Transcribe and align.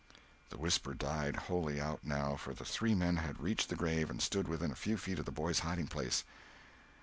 The 0.49 0.57
whisper 0.57 0.95
died 0.95 1.35
wholly 1.35 1.79
out, 1.79 2.03
now, 2.03 2.35
for 2.35 2.55
the 2.55 2.65
three 2.65 2.95
men 2.95 3.17
had 3.17 3.39
reached 3.39 3.69
the 3.69 3.75
grave 3.75 4.09
and 4.09 4.19
stood 4.19 4.47
within 4.47 4.71
a 4.71 4.75
few 4.75 4.97
feet 4.97 5.19
of 5.19 5.25
the 5.25 5.31
boys' 5.31 5.59
hiding 5.59 5.89
place. 5.89 6.23